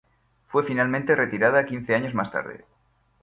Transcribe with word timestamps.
Fue 0.47 0.63
finalmente 0.63 1.13
retirada 1.15 1.67
quince 1.67 1.93
años 1.93 2.15
más 2.15 2.31
tarde. 2.31 2.65